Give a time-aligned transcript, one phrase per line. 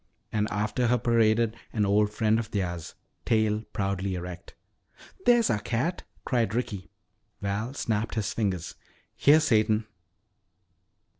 [0.31, 4.55] And after her paraded an old friend of theirs, tail proudly erect.
[5.27, 6.89] "There's our cat!" cried Ricky.
[7.39, 8.73] Val snapped his fingers.
[9.15, 9.85] "Here, Satan."